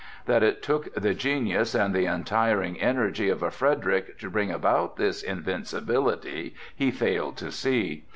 That 0.25 0.41
it 0.41 0.63
took 0.63 0.91
the 0.99 1.13
genius 1.13 1.75
and 1.75 1.93
the 1.93 2.07
untiring 2.07 2.81
energy 2.81 3.29
of 3.29 3.43
a 3.43 3.51
Frederick 3.51 4.17
to 4.17 4.31
bring 4.31 4.49
about 4.49 4.95
this 4.97 5.21
invincibility 5.21 6.55
he 6.75 6.89
failed 6.89 7.37
to 7.37 7.51
see. 7.51 8.05